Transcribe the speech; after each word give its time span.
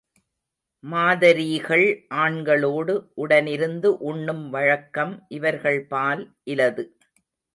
மாதரீகள் 0.83 1.83
ஆண்களோடு 2.15 2.93
உடனிருந்து 3.17 3.89
உண்ணும் 4.03 4.49
வழக்கம் 4.49 5.13
இவர்கள்பால் 5.29 6.23
இலது. 6.43 6.85